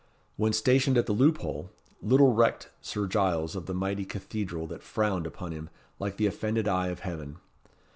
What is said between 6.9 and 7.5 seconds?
heaven.